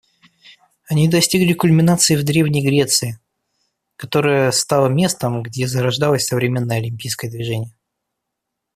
[0.89, 3.19] Они достигли кульминации в древней Греции,
[3.97, 7.75] которая стала местом, где зарождалось современное Олимпийское движение.